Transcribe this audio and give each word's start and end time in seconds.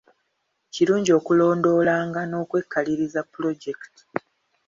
Kirungi 0.73 1.11
okulondoolanga 1.19 2.21
n'okwekaliriza 2.25 3.21
pulojekiti. 3.31 4.03